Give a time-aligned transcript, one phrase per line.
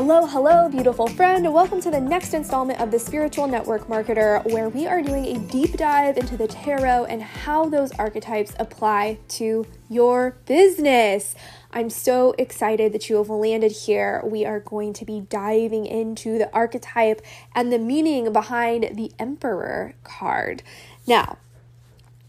[0.00, 1.52] Hello, hello, beautiful friend.
[1.52, 5.40] Welcome to the next installment of the Spiritual Network Marketer, where we are doing a
[5.50, 11.34] deep dive into the tarot and how those archetypes apply to your business.
[11.72, 14.22] I'm so excited that you have landed here.
[14.24, 17.20] We are going to be diving into the archetype
[17.52, 20.62] and the meaning behind the Emperor card.
[21.08, 21.38] Now,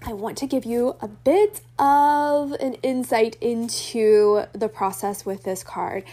[0.03, 5.61] I want to give you a bit of an insight into the process with this
[5.61, 6.03] card.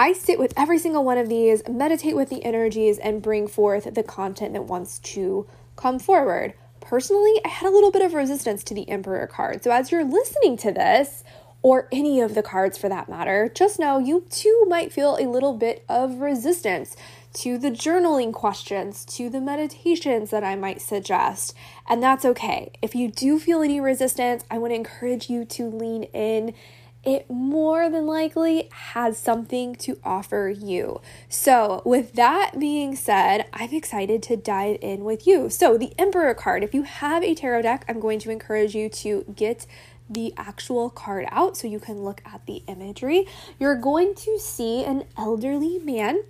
[0.00, 3.92] I sit with every single one of these, meditate with the energies, and bring forth
[3.92, 6.54] the content that wants to come forward.
[6.80, 9.62] Personally, I had a little bit of resistance to the Emperor card.
[9.62, 11.22] So, as you're listening to this,
[11.60, 15.28] or any of the cards for that matter, just know you too might feel a
[15.28, 16.96] little bit of resistance
[17.34, 21.54] to the journaling questions, to the meditations that I might suggest.
[21.86, 22.72] And that's okay.
[22.80, 26.54] If you do feel any resistance, I want to encourage you to lean in
[27.02, 31.00] it more than likely has something to offer you.
[31.28, 35.48] So, with that being said, I'm excited to dive in with you.
[35.48, 38.88] So, the Emperor card, if you have a tarot deck, I'm going to encourage you
[38.90, 39.66] to get
[40.10, 43.26] the actual card out so you can look at the imagery.
[43.58, 46.24] You're going to see an elderly man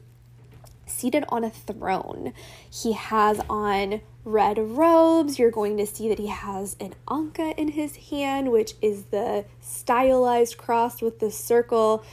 [0.86, 2.32] seated on a throne.
[2.70, 5.38] He has on red robes.
[5.38, 9.44] You're going to see that he has an ankh in his hand, which is the
[9.60, 12.04] stylized cross with the circle.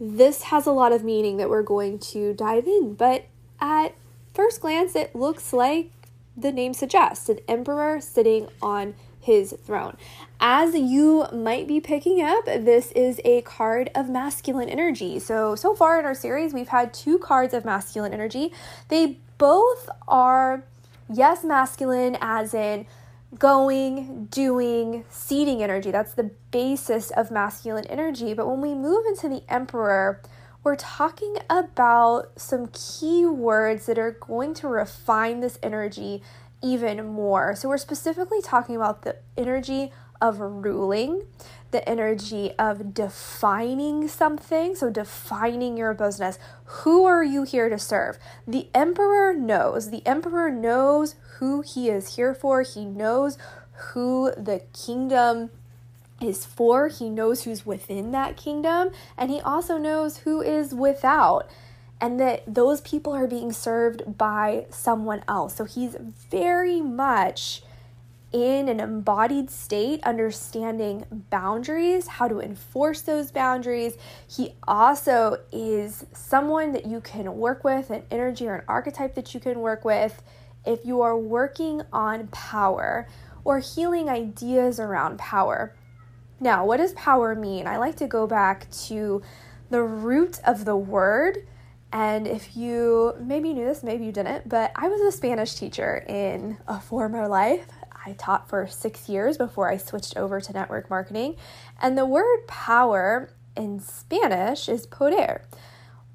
[0.00, 3.26] This has a lot of meaning that we're going to dive in, but
[3.60, 3.94] at
[4.32, 5.90] first glance, it looks like
[6.36, 9.96] the name suggests an emperor sitting on his throne.
[10.40, 15.18] As you might be picking up, this is a card of masculine energy.
[15.18, 18.52] So, so far in our series, we've had two cards of masculine energy.
[18.88, 20.64] They both are,
[21.12, 22.86] yes, masculine, as in
[23.38, 25.90] going, doing, seeding energy.
[25.90, 28.34] That's the basis of masculine energy.
[28.34, 30.22] But when we move into the Emperor,
[30.64, 36.22] we're talking about some key words that are going to refine this energy
[36.62, 37.54] even more.
[37.56, 41.22] So, we're specifically talking about the energy of ruling,
[41.70, 44.74] the energy of defining something.
[44.74, 46.38] So, defining your business.
[46.64, 48.18] Who are you here to serve?
[48.46, 49.90] The emperor knows.
[49.90, 52.62] The emperor knows who he is here for.
[52.62, 53.38] He knows
[53.92, 55.50] who the kingdom
[56.20, 56.88] is for.
[56.88, 58.90] He knows who's within that kingdom.
[59.16, 61.48] And he also knows who is without
[62.00, 65.56] and that those people are being served by someone else.
[65.56, 65.96] So he's
[66.30, 67.62] very much
[68.30, 73.96] in an embodied state, understanding boundaries, how to enforce those boundaries.
[74.28, 79.32] He also is someone that you can work with, an energy or an archetype that
[79.32, 80.22] you can work with
[80.66, 83.08] if you are working on power
[83.44, 85.74] or healing ideas around power.
[86.38, 87.66] Now, what does power mean?
[87.66, 89.22] I like to go back to
[89.70, 91.46] the root of the word
[91.92, 96.04] and if you maybe knew this, maybe you didn't, but I was a Spanish teacher
[96.08, 97.66] in a former life.
[98.04, 101.36] I taught for six years before I switched over to network marketing.
[101.80, 105.42] And the word power in Spanish is poder,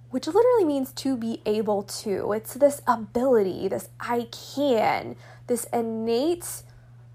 [0.09, 2.31] which literally means to be able to.
[2.33, 5.16] It's this ability, this I can,
[5.47, 6.63] this innate,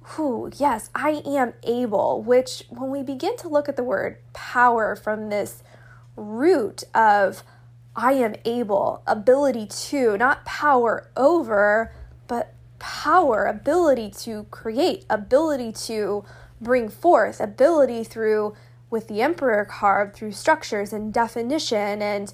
[0.03, 4.97] who, yes, I am able, which when we begin to look at the word power
[4.97, 5.63] from this
[6.17, 7.43] root of
[7.99, 11.93] I am able, ability to, not power over,
[12.29, 16.25] but power, ability to create, ability to
[16.61, 18.55] bring forth, ability through,
[18.89, 22.33] with the Emperor card, through structures and definition and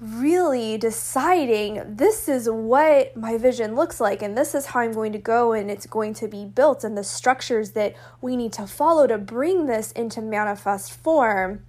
[0.00, 5.12] really deciding this is what my vision looks like and this is how I'm going
[5.12, 8.66] to go and it's going to be built and the structures that we need to
[8.66, 11.66] follow to bring this into manifest form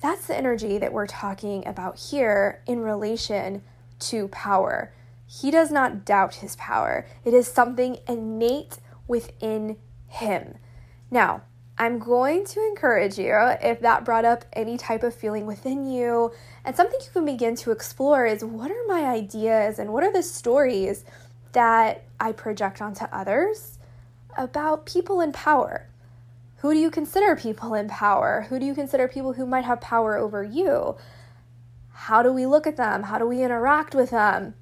[0.00, 3.62] that's the energy that we're talking about here in relation
[3.98, 4.92] to power.
[5.26, 9.76] He does not doubt his power, it is something innate within
[10.08, 10.56] him.
[11.10, 11.42] Now,
[11.78, 16.32] I'm going to encourage you, if that brought up any type of feeling within you,
[16.64, 20.12] and something you can begin to explore is what are my ideas and what are
[20.12, 21.04] the stories
[21.52, 23.78] that I project onto others
[24.36, 25.89] about people in power?
[26.60, 28.46] Who do you consider people in power?
[28.50, 30.96] Who do you consider people who might have power over you?
[31.92, 33.04] How do we look at them?
[33.04, 34.54] How do we interact with them?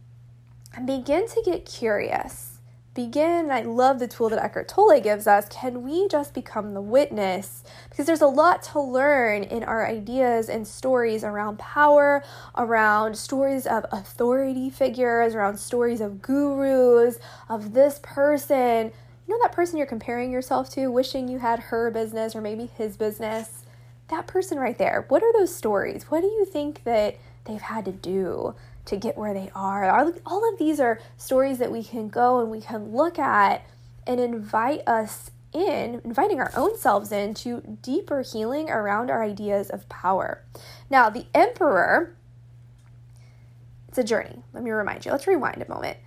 [0.75, 2.59] And begin to get curious.
[2.95, 5.47] Begin, I love the tool that Eckhart Tolle gives us.
[5.49, 7.65] Can we just become the witness?
[7.91, 12.23] Because there's a lot to learn in our ideas and stories around power,
[12.56, 17.19] around stories of authority figures, around stories of gurus,
[17.49, 18.93] of this person
[19.28, 22.66] you know that person you're comparing yourself to, wishing you had her business or maybe
[22.66, 23.64] his business?
[24.08, 25.04] That person right there.
[25.08, 26.10] What are those stories?
[26.10, 28.54] What do you think that they've had to do
[28.88, 30.12] to get where they are.
[30.25, 33.64] All of these are stories that we can go and we can look at
[34.06, 39.88] and invite us in, inviting our own selves into deeper healing around our ideas of
[39.90, 40.42] power.
[40.88, 42.16] Now, the emperor,
[43.88, 44.42] it's a journey.
[44.54, 45.12] Let me remind you.
[45.12, 45.98] Let's rewind a moment.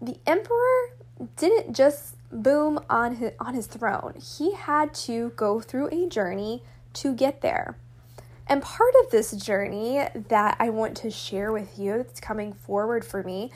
[0.00, 0.90] The emperor
[1.36, 4.14] didn't just boom on his on his throne.
[4.20, 6.62] He had to go through a journey
[6.94, 7.76] to get there.
[8.46, 13.04] And part of this journey that I want to share with you, that's coming forward
[13.04, 13.50] for me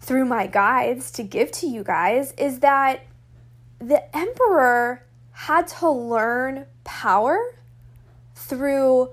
[0.00, 3.04] through my guides to give to you guys, is that
[3.80, 5.02] the emperor
[5.32, 7.54] had to learn power
[8.34, 9.10] through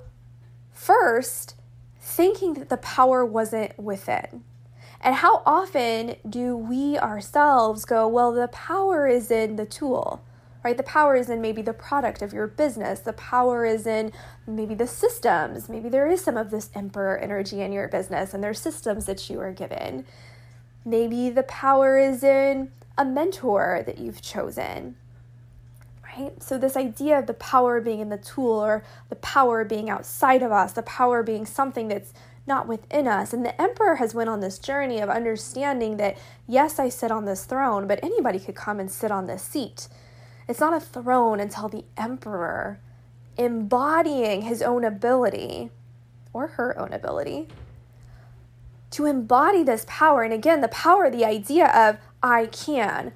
[0.71, 1.55] first
[1.99, 4.43] thinking that the power wasn't within.
[5.03, 10.23] And how often do we ourselves go, well, the power is in the tool,
[10.63, 10.77] right?
[10.77, 13.01] The power is in maybe the product of your business.
[13.01, 14.13] The power is in
[14.47, 15.67] maybe the systems.
[15.67, 19.29] Maybe there is some of this emperor energy in your business and there's systems that
[19.29, 20.05] you are given.
[20.85, 24.95] Maybe the power is in a mentor that you've chosen.
[26.01, 26.41] Right?
[26.43, 30.43] So, this idea of the power being in the tool or the power being outside
[30.43, 32.13] of us, the power being something that's
[32.45, 33.33] not within us.
[33.33, 36.17] And the emperor has went on this journey of understanding that
[36.47, 39.87] yes, I sit on this throne, but anybody could come and sit on this seat.
[40.47, 42.79] It's not a throne until the emperor
[43.37, 45.71] embodying his own ability
[46.33, 47.47] or her own ability
[48.91, 50.21] to embody this power.
[50.23, 53.13] And again, the power, the idea of I can,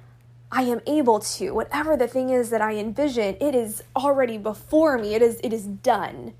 [0.50, 4.98] I am able to, whatever the thing is that I envision, it is already before
[4.98, 5.14] me.
[5.14, 6.34] It is it is done.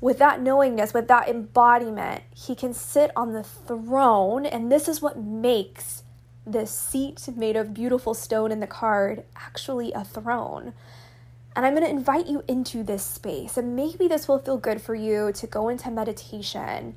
[0.00, 5.00] With that knowingness, with that embodiment, he can sit on the throne, and this is
[5.00, 6.02] what makes
[6.46, 10.74] this seat made of beautiful stone in the card actually a throne.
[11.56, 14.82] And I'm going to invite you into this space, and maybe this will feel good
[14.82, 16.96] for you to go into meditation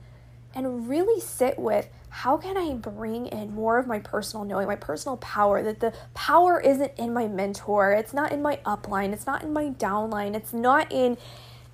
[0.56, 4.76] and really sit with how can I bring in more of my personal knowing, my
[4.76, 5.62] personal power?
[5.62, 9.54] That the power isn't in my mentor, it's not in my upline, it's not in
[9.54, 11.18] my downline, it's not in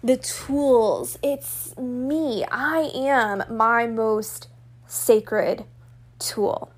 [0.04, 2.44] the tools, it's me.
[2.52, 4.50] I am my most
[4.86, 5.64] sacred
[6.20, 6.72] tool.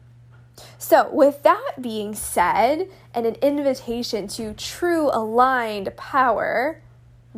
[0.78, 6.82] So, with that being said, and an invitation to true aligned power,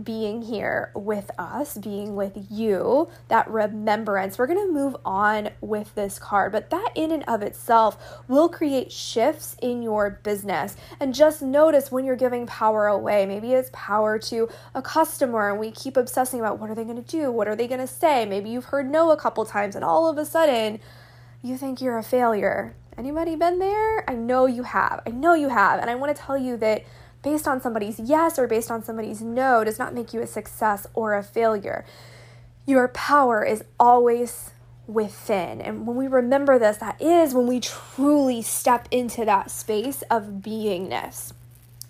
[0.02, 4.38] being here with us, being with you, that remembrance.
[4.38, 8.50] We're going to move on with this card, but that in and of itself will
[8.50, 10.76] create shifts in your business.
[11.00, 15.60] And just notice when you're giving power away, maybe it's power to a customer and
[15.60, 17.32] we keep obsessing about what are they going to do?
[17.32, 18.26] What are they going to say?
[18.26, 20.80] Maybe you've heard no a couple times and all of a sudden
[21.42, 22.76] you think you're a failure.
[22.98, 24.10] Anybody been there?
[24.10, 25.02] I know you have.
[25.06, 25.80] I know you have.
[25.80, 26.84] And I want to tell you that
[27.28, 30.88] based on somebody's yes or based on somebody's no does not make you a success
[30.94, 31.84] or a failure.
[32.66, 34.52] Your power is always
[34.88, 35.60] within.
[35.60, 40.42] And when we remember this, that is when we truly step into that space of
[40.42, 41.34] beingness.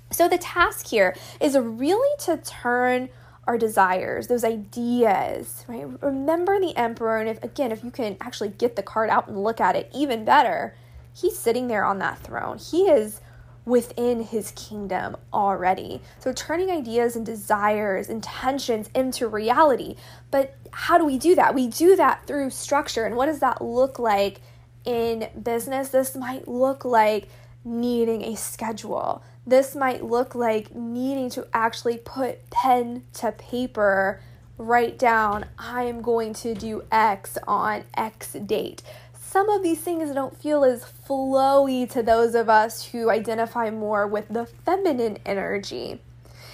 [0.10, 3.10] So the task here is really to turn
[3.46, 5.86] our desires, those ideas, right?
[6.02, 9.44] Remember the emperor, and if again, if you can actually get the card out and
[9.44, 10.74] look at it, even better.
[11.14, 12.58] He's sitting there on that throne.
[12.58, 13.22] He is
[13.68, 16.02] within his kingdom already.
[16.20, 19.98] So turning ideas and desires, intentions into reality.
[20.32, 21.54] But how do we do that?
[21.54, 23.06] We do that through structure.
[23.06, 24.40] And what does that look like
[24.86, 25.90] in business?
[25.90, 27.28] This might look like
[27.66, 29.22] needing a schedule.
[29.46, 34.22] This might look like needing to actually put pen to paper,
[34.58, 38.82] write down, I am going to do X on X date
[39.28, 44.08] some of these things don't feel as flowy to those of us who identify more
[44.08, 46.00] with the feminine energy.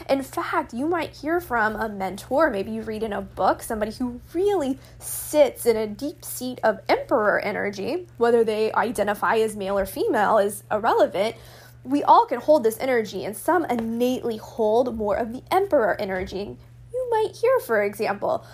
[0.10, 3.92] In fact, you might hear from a mentor, maybe you read in a book, somebody
[3.92, 9.78] who really sits in a deep seat of emperor energy, whether they identify as male
[9.78, 11.36] or female is irrelevant.
[11.84, 16.58] We all can hold this energy, and some innately hold more of the emperor energy.
[16.92, 18.46] You might hear, for example,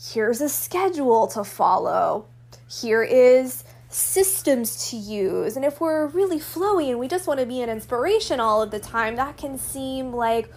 [0.00, 2.26] here's a schedule to follow.
[2.68, 5.56] Here is systems to use.
[5.56, 8.70] And if we're really flowy and we just want to be an inspiration all of
[8.70, 10.52] the time, that can seem like,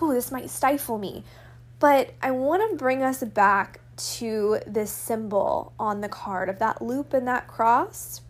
[0.00, 1.24] oh, this might stifle me.
[1.78, 6.82] But I want to bring us back to this symbol on the card of that
[6.82, 8.20] loop and that cross.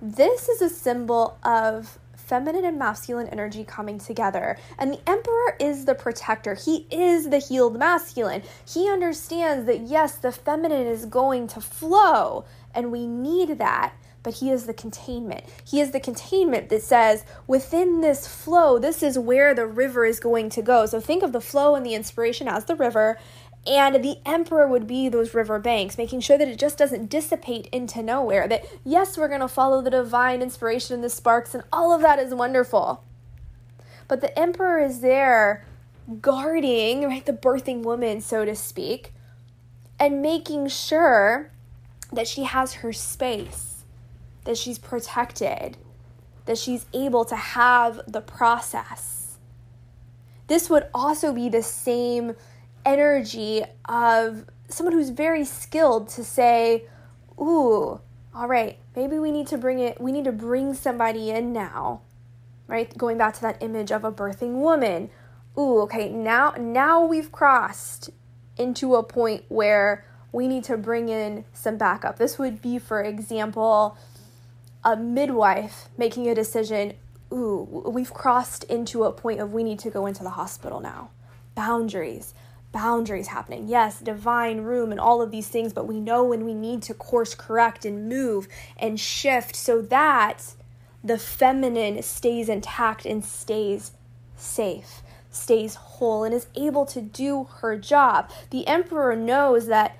[0.00, 1.98] This is a symbol of
[2.28, 4.58] feminine and masculine energy coming together.
[4.78, 6.54] And the emperor is the protector.
[6.54, 8.42] He is the healed masculine.
[8.68, 12.44] He understands that yes, the feminine is going to flow
[12.74, 15.44] and we need that but he is the containment.
[15.64, 20.20] He is the containment that says within this flow, this is where the river is
[20.20, 20.84] going to go.
[20.86, 23.18] So think of the flow and the inspiration as the river,
[23.68, 27.66] And the emperor would be those river banks, making sure that it just doesn't dissipate
[27.66, 28.48] into nowhere.
[28.48, 32.00] That, yes, we're going to follow the divine inspiration and the sparks, and all of
[32.00, 33.04] that is wonderful.
[34.08, 35.66] But the emperor is there
[36.22, 39.12] guarding, right, the birthing woman, so to speak,
[40.00, 41.50] and making sure
[42.10, 43.84] that she has her space,
[44.44, 45.76] that she's protected,
[46.46, 49.36] that she's able to have the process.
[50.46, 52.34] This would also be the same
[52.84, 56.84] energy of someone who's very skilled to say,
[57.40, 58.00] Ooh,
[58.34, 62.02] all right, maybe we need to bring it, we need to bring somebody in now,
[62.66, 62.96] right?
[62.96, 65.10] Going back to that image of a birthing woman.
[65.56, 68.10] Ooh, okay, now now we've crossed
[68.56, 72.18] into a point where we need to bring in some backup.
[72.18, 73.96] This would be, for example,
[74.84, 76.94] a midwife making a decision.
[77.32, 81.10] Ooh, we've crossed into a point of we need to go into the hospital now.
[81.54, 82.34] Boundaries
[82.72, 83.68] boundaries happening.
[83.68, 86.94] Yes, divine room and all of these things, but we know when we need to
[86.94, 90.54] course correct and move and shift so that
[91.02, 93.92] the feminine stays intact and stays
[94.36, 98.30] safe, stays whole, and is able to do her job.
[98.50, 99.96] The emperor knows that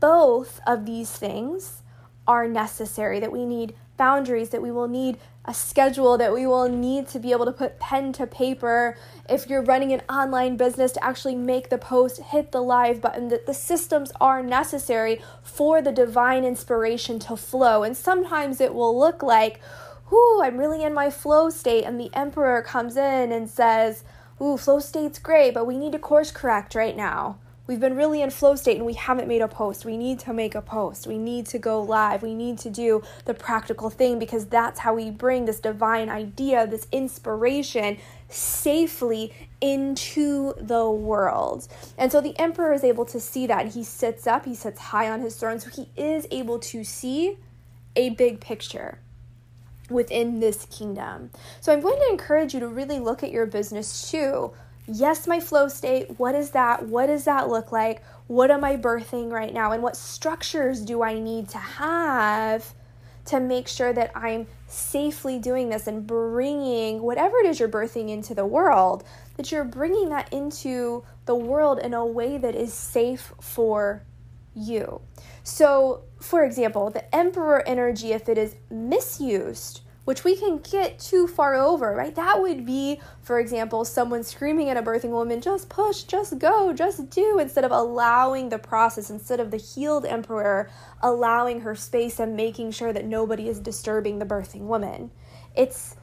[0.00, 1.82] both of these things
[2.26, 6.68] are necessary, that we need boundaries, that we will need a schedule that we will
[6.68, 8.96] need to be able to put pen to paper.
[9.28, 13.28] If you're running an online business to actually make the post hit the live button
[13.28, 17.82] that the systems are necessary for the divine inspiration to flow.
[17.82, 19.60] And sometimes it will look like
[20.12, 24.04] ooh i'm really in my flow state and the emperor comes in and says
[24.42, 27.38] ooh flow state's great but we need to course correct right now
[27.70, 29.84] We've been really in flow state and we haven't made a post.
[29.84, 31.06] We need to make a post.
[31.06, 32.20] We need to go live.
[32.20, 36.66] We need to do the practical thing because that's how we bring this divine idea,
[36.66, 37.98] this inspiration
[38.28, 41.68] safely into the world.
[41.96, 43.68] And so the emperor is able to see that.
[43.68, 47.38] He sits up, he sits high on his throne, so he is able to see
[47.94, 48.98] a big picture
[49.88, 51.30] within this kingdom.
[51.60, 54.54] So I'm going to encourage you to really look at your business too
[54.86, 56.86] yes, my flow state, what is that?
[56.86, 58.02] What does that look like?
[58.26, 59.72] What am I birthing right now?
[59.72, 62.74] And what structures do I need to have
[63.26, 68.08] to make sure that I'm safely doing this and bringing whatever it is you're birthing
[68.08, 69.04] into the world,
[69.36, 74.02] that you're bringing that into the world in a way that is safe for
[74.54, 75.00] you.
[75.42, 81.28] So, for example, the emperor energy, if it is misused, which we can get too
[81.28, 82.16] far over, right?
[82.16, 86.72] That would be, for example, someone screaming at a birthing woman, just push, just go,
[86.72, 90.68] just do, instead of allowing the process, instead of the healed emperor
[91.00, 95.12] allowing her space and making sure that nobody is disturbing the birthing woman.
[95.54, 95.94] It's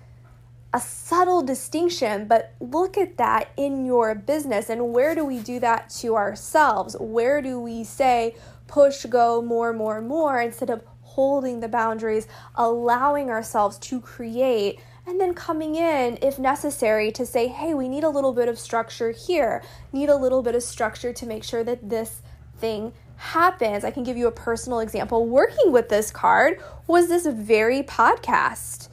[0.73, 4.69] a subtle distinction, but look at that in your business.
[4.69, 6.95] And where do we do that to ourselves?
[6.97, 8.37] Where do we say,
[8.67, 10.81] push, go, more, more, more, instead of
[11.17, 17.47] holding the boundaries, allowing ourselves to create, and then coming in, if necessary, to say,
[17.47, 21.11] hey, we need a little bit of structure here, need a little bit of structure
[21.11, 22.21] to make sure that this
[22.59, 23.83] thing happens.
[23.83, 25.25] I can give you a personal example.
[25.25, 28.89] Working with this card was this very podcast.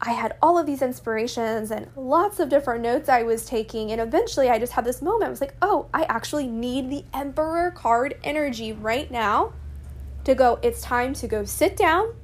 [0.00, 3.92] I had all of these inspirations and lots of different notes I was taking.
[3.92, 5.24] And eventually I just had this moment.
[5.24, 9.52] I was like, oh, I actually need the Emperor card energy right now
[10.24, 12.14] to go, it's time to go sit down.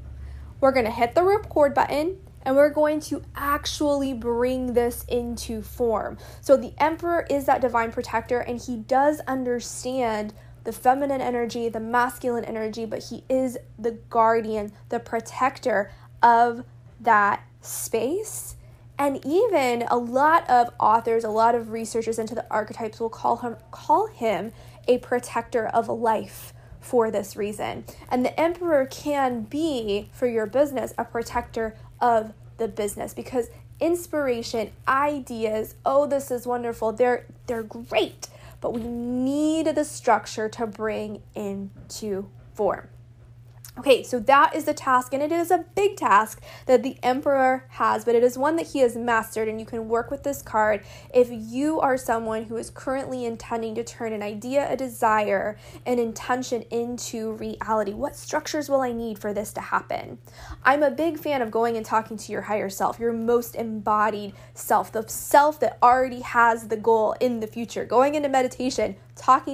[0.61, 5.63] We're going to hit the record button and we're going to actually bring this into
[5.63, 6.19] form.
[6.41, 11.81] So the emperor is that divine protector and he does understand the feminine energy, the
[11.81, 15.91] masculine energy, but he is the guardian, the protector
[16.23, 16.65] of
[17.01, 18.57] that space.
[18.99, 23.37] And even a lot of authors, a lot of researchers into the archetypes will call
[23.37, 24.53] him call him
[24.89, 26.53] a protector of life
[26.89, 27.85] for this reason.
[28.11, 34.71] And the emperor can be, for your business, a protector of the business because inspiration,
[34.89, 38.29] ideas, oh, this is wonderful, they're, they're great,
[38.63, 42.89] but we need the structure to bring into form.
[43.79, 47.65] Okay, so that is the task, and it is a big task that the Emperor
[47.69, 50.43] has, but it is one that he has mastered, and you can work with this
[50.43, 50.83] card
[51.15, 55.57] if you are someone who is currently intending to turn an idea, a desire,
[55.87, 57.93] an intention into reality.
[57.93, 60.19] What structures will I need for this to happen?
[60.65, 64.33] I'm a big fan of going and talking to your higher self, your most embodied
[64.55, 67.85] self, the self that already has the goal in the future.
[67.85, 69.47] Going into meditation, talking